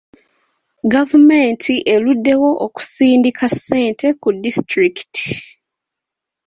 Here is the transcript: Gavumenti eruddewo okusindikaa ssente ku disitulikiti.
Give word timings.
Gavumenti 0.93 1.73
eruddewo 1.93 2.49
okusindikaa 2.65 3.51
ssente 3.53 4.07
ku 4.21 4.27
disitulikiti. 4.43 5.27